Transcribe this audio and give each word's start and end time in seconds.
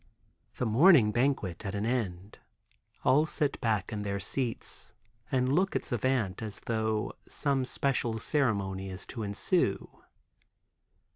The 0.55 0.65
morning 0.65 1.11
banquet 1.11 1.63
at 1.63 1.75
an 1.75 1.85
end, 1.85 2.39
all 3.03 3.27
sit 3.27 3.61
back 3.61 3.93
in 3.93 4.01
their 4.01 4.19
seats 4.19 4.95
and 5.31 5.53
look 5.53 5.75
at 5.75 5.83
Savant 5.83 6.41
as 6.41 6.59
though 6.61 7.13
some 7.27 7.65
special 7.65 8.17
ceremony 8.17 8.89
is 8.89 9.05
to 9.05 9.21
ensue. 9.21 10.01